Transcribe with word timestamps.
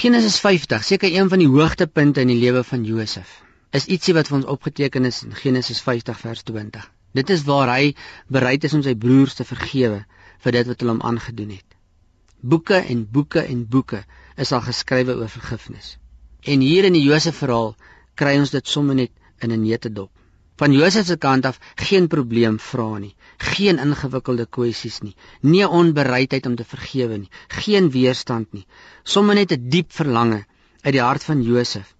Genesis 0.00 0.38
50, 0.40 0.84
seker 0.84 1.12
een 1.12 1.28
van 1.28 1.42
die 1.42 1.48
hoogtepunte 1.48 2.22
in 2.24 2.30
die 2.32 2.38
lewe 2.40 2.62
van 2.64 2.86
Josef, 2.88 3.34
is 3.76 3.84
ietsie 3.84 4.14
wat 4.16 4.30
vir 4.30 4.38
ons 4.38 4.46
opgeteken 4.48 5.04
is 5.04 5.18
in 5.26 5.34
Genesis 5.36 5.82
50 5.84 6.16
vers 6.22 6.40
20. 6.48 6.86
Dit 7.18 7.32
is 7.34 7.42
waar 7.44 7.68
hy 7.68 7.90
bereid 8.32 8.64
is 8.64 8.72
om 8.78 8.80
sy 8.86 8.94
broers 9.02 9.36
te 9.36 9.44
vergewe 9.44 9.98
vir 10.46 10.56
dit 10.56 10.70
wat 10.70 10.80
hulle 10.80 10.94
hom 10.94 11.04
aangedoen 11.10 11.50
het. 11.52 11.76
Boeke 12.40 12.80
en 12.80 13.02
boeke 13.12 13.44
en 13.44 13.66
boeke 13.74 14.00
is 14.40 14.54
al 14.56 14.64
geskrywe 14.70 15.18
oor 15.20 15.28
vergifnis. 15.28 15.98
En 16.48 16.64
hier 16.64 16.88
in 16.88 16.96
die 16.96 17.04
Josef 17.04 17.42
verhaal 17.44 17.74
kry 18.16 18.38
ons 18.40 18.56
dit 18.56 18.72
sommer 18.76 18.96
net 19.02 19.12
in 19.44 19.52
'n 19.52 19.60
neutedop. 19.66 20.08
Van 20.60 20.74
Josef 20.76 21.06
se 21.06 21.16
kant 21.16 21.46
af 21.48 21.58
geen 21.88 22.06
probleem 22.12 22.58
vra 22.60 22.98
nie, 22.98 23.14
geen 23.52 23.78
ingewikkelde 23.80 24.44
kwessies 24.56 24.98
nie, 25.00 25.14
nie 25.40 25.64
onbereidheid 25.64 26.46
om 26.50 26.56
te 26.58 26.66
vergewe 26.72 27.16
nie, 27.16 27.30
geen 27.62 27.88
weerstand 27.94 28.52
nie, 28.52 28.66
sommer 29.14 29.38
net 29.38 29.54
'n 29.56 29.70
diep 29.72 29.88
verlange 30.00 30.44
uit 30.84 30.94
die 30.98 31.06
hart 31.06 31.24
van 31.24 31.40
Josef 31.42 31.94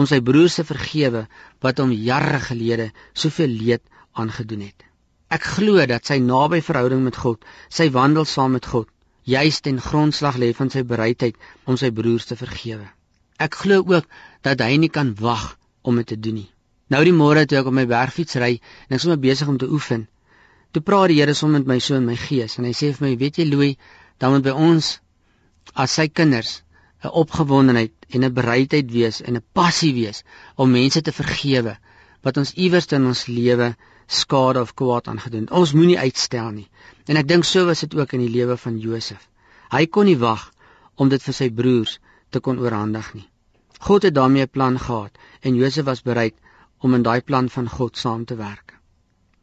om 0.00 0.08
sy 0.08 0.20
broers 0.20 0.56
te 0.58 0.64
vergewe 0.64 1.26
wat 1.60 1.84
hom 1.84 1.92
jare 1.92 2.40
gelede 2.48 2.88
soveel 3.12 3.52
leed 3.60 3.84
aangedoen 4.12 4.64
het. 4.64 4.88
Ek 5.28 5.44
glo 5.58 5.86
dat 5.86 6.08
sy 6.08 6.18
naby 6.32 6.62
verhouding 6.64 7.04
met 7.04 7.20
God, 7.20 7.44
sy 7.68 7.90
wandel 7.90 8.24
saam 8.24 8.56
met 8.56 8.66
God, 8.72 8.88
juis 9.24 9.60
ten 9.60 9.80
grondslag 9.80 10.40
lê 10.40 10.52
van 10.56 10.72
sy 10.72 10.82
bereidheid 10.82 11.36
om 11.64 11.76
sy 11.76 11.90
broers 11.90 12.28
te 12.32 12.36
vergewe. 12.36 12.88
Ek 13.36 13.54
glo 13.54 13.84
ook 13.84 14.06
dat 14.40 14.60
hy 14.64 14.76
nie 14.76 14.92
kan 14.92 15.16
wag 15.20 15.56
om 15.82 15.96
dit 16.00 16.14
te 16.14 16.20
doen 16.20 16.40
nie. 16.40 16.50
Nou 16.92 17.02
die 17.04 17.14
môre 17.14 17.46
toe 17.46 17.58
ek 17.58 17.66
op 17.66 17.74
my 17.74 17.86
bergfiets 17.90 18.36
ry 18.38 18.52
en 18.86 18.96
ek 18.96 19.02
sommer 19.02 19.18
besig 19.22 19.48
om 19.48 19.58
te 19.58 19.66
oefen. 19.66 20.06
Toe 20.72 20.82
praat 20.82 21.10
die 21.10 21.18
Here 21.18 21.34
sommer 21.34 21.62
met 21.62 21.72
my 21.72 21.78
so 21.80 21.96
in 21.96 22.06
my 22.06 22.16
gees 22.20 22.58
en 22.58 22.68
hy 22.68 22.74
sê 22.76 22.92
vir 22.94 23.08
my, 23.08 23.16
"Weet 23.16 23.38
jy 23.38 23.46
Louis, 23.48 23.76
dan 24.18 24.32
moet 24.32 24.44
by 24.44 24.54
ons 24.54 25.00
as 25.74 25.92
sy 25.98 26.06
kinders 26.08 26.62
'n 27.04 27.10
opgewondenheid 27.22 27.92
en 28.14 28.24
'n 28.24 28.32
bereidheid 28.38 28.90
wees 28.92 29.20
en 29.20 29.36
'n 29.36 29.44
passie 29.52 29.92
wees 29.94 30.22
om 30.56 30.70
mense 30.70 31.02
te 31.02 31.12
vergewe 31.12 31.76
wat 32.22 32.36
ons 32.36 32.52
iewers 32.54 32.86
in 32.92 33.06
ons 33.06 33.26
lewe 33.26 33.74
skade 34.06 34.60
of 34.60 34.74
kwaad 34.74 35.08
aangedoen 35.08 35.46
het. 35.46 35.50
Ons 35.50 35.72
moenie 35.72 35.98
uitstel 35.98 36.50
nie. 36.50 36.68
En 37.06 37.16
ek 37.16 37.28
dink 37.28 37.44
so 37.44 37.66
was 37.66 37.80
dit 37.80 37.94
ook 37.94 38.12
in 38.12 38.20
die 38.20 38.34
lewe 38.38 38.56
van 38.56 38.78
Josef. 38.78 39.28
Hy 39.70 39.86
kon 39.86 40.06
nie 40.06 40.18
wag 40.18 40.52
om 40.94 41.08
dit 41.08 41.22
vir 41.22 41.34
sy 41.34 41.50
broers 41.50 41.98
te 42.30 42.40
kon 42.40 42.58
oorhandig 42.58 43.14
nie. 43.14 43.28
God 43.80 44.02
het 44.02 44.14
daarmee 44.14 44.42
'n 44.42 44.54
plan 44.58 44.78
gehad 44.78 45.18
en 45.42 45.54
Josef 45.54 45.84
was 45.84 46.02
bereid 46.02 46.34
om 46.86 46.94
in 46.98 47.04
daai 47.06 47.20
plan 47.20 47.50
van 47.50 47.68
God 47.76 47.98
saam 47.98 48.24
te 48.24 48.38
werk. 48.38 48.76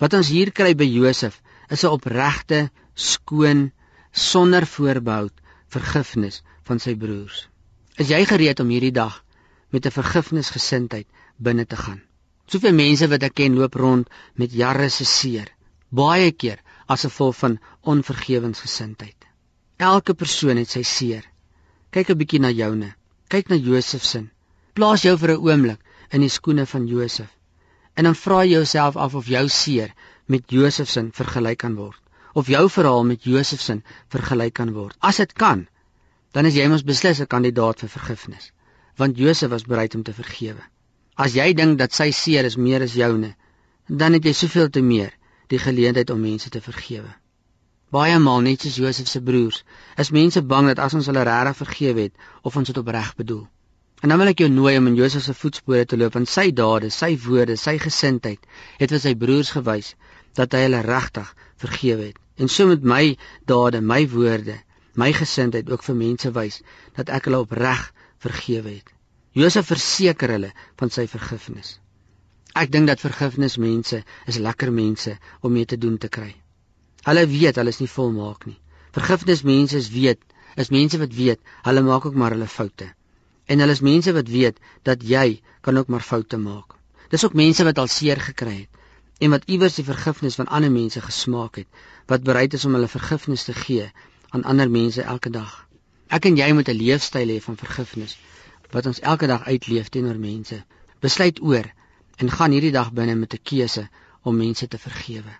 Wat 0.00 0.14
ons 0.16 0.32
hier 0.32 0.52
kry 0.52 0.72
by 0.76 0.88
Josef 0.88 1.42
is 1.68 1.84
'n 1.84 1.92
opregte, 1.96 2.70
skoon, 2.94 3.72
sonder 4.12 4.66
voorbehou 4.66 5.28
vergifnis 5.76 6.42
van 6.68 6.80
sy 6.80 6.94
broers. 6.96 7.46
Is 8.00 8.08
jy 8.08 8.24
gereed 8.28 8.60
om 8.60 8.72
hierdie 8.72 8.92
dag 8.92 9.22
met 9.70 9.86
'n 9.86 9.96
vergifnisgesindheid 9.98 11.08
binne 11.36 11.66
te 11.66 11.76
gaan? 11.76 12.02
Soveel 12.46 12.74
mense 12.74 13.08
wat 13.08 13.22
ek 13.22 13.34
ken 13.34 13.56
loop 13.58 13.74
rond 13.74 14.08
met 14.34 14.52
jare 14.52 14.88
se 14.88 15.04
seer, 15.04 15.48
baie 15.90 16.30
keer 16.32 16.60
as 16.86 17.04
gevolg 17.06 17.36
van 17.36 17.58
onvergewensgesindheid. 17.82 19.16
Elke 19.76 20.14
persoon 20.14 20.56
het 20.56 20.70
sy 20.70 20.82
seer. 20.82 21.24
Kyk 21.90 22.10
'n 22.10 22.18
bietjie 22.18 22.40
na 22.40 22.50
joune. 22.50 22.94
Kyk 23.28 23.48
na 23.48 23.56
Josef 23.56 24.04
se. 24.04 24.28
Plaas 24.74 25.02
jou 25.02 25.16
vir 25.18 25.30
'n 25.30 25.42
oomblik 25.42 25.80
in 26.10 26.20
die 26.20 26.32
skoene 26.32 26.66
van 26.66 26.86
Josef. 26.86 27.30
En 27.94 28.04
dan 28.04 28.14
vra 28.14 28.42
jy 28.44 28.58
jouself 28.58 28.96
af 28.96 29.14
of 29.14 29.26
jou 29.26 29.48
seer 29.48 29.94
met 30.26 30.50
Josef 30.50 30.88
se 30.88 31.08
vergelyk 31.12 31.58
kan 31.58 31.74
word 31.74 32.00
of 32.36 32.50
jou 32.52 32.66
verhaal 32.68 33.04
met 33.08 33.24
Josef 33.24 33.60
se 33.64 33.80
vergelyk 34.12 34.54
kan 34.54 34.72
word. 34.76 34.96
As 35.00 35.16
dit 35.22 35.32
kan, 35.32 35.64
dan 36.36 36.44
is 36.44 36.56
jy 36.58 36.66
mos 36.68 36.84
beslis 36.84 37.20
'n 37.20 37.32
kandidaat 37.32 37.80
vir 37.80 37.88
vergifnis, 37.88 38.50
want 39.00 39.16
Josef 39.16 39.50
was 39.50 39.64
bereid 39.64 39.94
om 39.94 40.02
te 40.02 40.12
vergewe. 40.12 40.60
As 41.16 41.32
jy 41.32 41.54
dink 41.54 41.78
dat 41.78 41.92
sy 41.92 42.10
seer 42.10 42.44
is 42.44 42.56
meer 42.56 42.82
as 42.82 42.92
joune, 42.92 43.34
dan 43.88 44.12
het 44.12 44.24
jy 44.24 44.32
soveel 44.32 44.68
te 44.68 44.82
meer 44.82 45.12
die 45.48 45.58
geleentheid 45.58 46.10
om 46.10 46.20
mense 46.20 46.50
te 46.50 46.60
vergewe. 46.60 47.08
Baie 47.90 48.18
maal 48.18 48.40
net 48.40 48.60
soos 48.60 48.76
Josef 48.76 49.08
se 49.08 49.20
broers, 49.20 49.64
is 49.96 50.10
mense 50.10 50.42
bang 50.42 50.66
dat 50.66 50.78
as 50.78 50.94
ons 50.94 51.06
hulle 51.06 51.24
regtig 51.24 51.56
vergewe 51.56 52.00
het 52.00 52.14
of 52.42 52.56
ons 52.56 52.66
dit 52.68 52.76
opreg 52.76 53.14
bedoel. 53.16 53.46
En 54.06 54.12
dan 54.12 54.20
wil 54.22 54.28
ek 54.30 54.38
jou 54.44 54.46
nooi 54.54 54.76
om 54.78 54.86
in 54.86 54.94
Josef 54.94 55.24
se 55.24 55.32
voetspore 55.34 55.82
te 55.90 55.96
loop 55.98 56.14
want 56.14 56.28
sy 56.30 56.52
dade, 56.54 56.92
sy 56.94 57.08
woorde, 57.24 57.56
sy 57.58 57.72
gesindheid 57.82 58.44
het 58.78 58.92
vir 58.94 59.00
sy 59.02 59.12
broers 59.18 59.48
gewys 59.50 59.88
dat 60.38 60.52
hy 60.54 60.60
hulle 60.62 60.82
regtig 60.86 61.32
vergewe 61.64 62.04
het. 62.12 62.20
En 62.38 62.46
so 62.46 62.70
met 62.70 62.84
my 62.86 63.00
dade, 63.50 63.80
my 63.82 64.04
woorde, 64.12 64.54
my 64.94 65.08
gesindheid 65.16 65.72
ook 65.74 65.82
vir 65.82 65.96
mense 65.98 66.30
wys 66.36 66.60
dat 66.94 67.10
ek 67.16 67.26
hulle 67.26 67.40
opreg 67.42 67.82
vergewe 68.22 68.76
het. 68.76 68.92
Josef 69.34 69.66
verseker 69.72 70.36
hulle 70.36 70.52
van 70.78 70.94
sy 70.94 71.08
vergifnis. 71.10 71.72
Ek 72.54 72.70
dink 72.70 72.86
dat 72.92 73.02
vergifnis 73.02 73.58
mense 73.58 74.04
is 74.30 74.38
lekker 74.38 74.70
mense 74.70 75.16
om 75.40 75.56
mee 75.56 75.66
te 75.66 75.80
doen 75.82 75.96
te 75.98 76.12
kry. 76.18 76.30
Hulle 77.10 77.26
weet 77.34 77.58
hulle 77.58 77.74
is 77.74 77.82
nie 77.82 77.90
volmaak 77.96 78.46
nie. 78.46 78.60
Vergifnis 78.94 79.42
mense 79.42 79.82
is 79.82 79.90
weet, 79.98 80.22
is 80.54 80.70
mense 80.70 81.02
wat 81.02 81.18
weet, 81.18 81.42
hulle 81.66 81.84
maak 81.90 82.06
ook 82.06 82.14
maar 82.14 82.38
hulle 82.38 82.46
foute. 82.54 82.92
En 83.46 83.62
hulle 83.62 83.72
is 83.72 83.80
mense 83.80 84.12
wat 84.12 84.28
weet 84.28 84.58
dat 84.82 85.02
jy 85.02 85.40
kan 85.60 85.78
ook 85.78 85.88
maar 85.88 86.00
foute 86.00 86.38
maak. 86.38 86.74
Dis 87.08 87.24
ook 87.24 87.34
mense 87.38 87.64
wat 87.64 87.78
al 87.78 87.86
seer 87.86 88.20
gekry 88.20 88.56
het 88.56 88.72
en 89.18 89.30
wat 89.32 89.46
iewers 89.48 89.78
die 89.78 89.84
vergifnis 89.84 90.34
van 90.36 90.50
ander 90.52 90.72
mense 90.72 91.00
gesmaak 91.00 91.56
het, 91.56 91.68
wat 92.06 92.26
bereid 92.26 92.52
is 92.54 92.64
om 92.68 92.74
hulle 92.76 92.88
vergifnis 92.88 93.46
te 93.48 93.54
gee 93.56 93.86
aan 94.36 94.44
ander 94.44 94.70
mense 94.70 95.02
elke 95.02 95.30
dag. 95.30 95.54
Ek 96.12 96.28
en 96.28 96.36
jy 96.36 96.50
moet 96.52 96.68
'n 96.68 96.76
leefstyl 96.76 97.32
hê 97.32 97.38
van 97.40 97.56
vergifnis 97.56 98.18
wat 98.74 98.86
ons 98.86 99.00
elke 99.00 99.26
dag 99.26 99.46
uitleef 99.46 99.88
teenoor 99.88 100.18
mense. 100.18 100.64
Besluit 101.00 101.40
oor 101.40 101.72
en 102.16 102.30
gaan 102.30 102.52
hierdie 102.52 102.74
dag 102.74 102.92
binne 102.92 103.14
met 103.14 103.34
'n 103.34 103.42
keuse 103.42 103.88
om 104.22 104.36
mense 104.36 104.68
te 104.68 104.78
vergewe. 104.78 105.32